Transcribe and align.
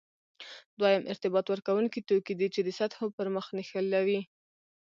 دویم 0.79 1.03
ارتباط 1.11 1.45
ورکوونکي 1.49 1.99
توکي 2.09 2.33
دي 2.39 2.47
چې 2.53 2.61
د 2.63 2.69
سطحو 2.79 3.05
پرمخ 3.17 3.45
نښلوي. 3.57 4.21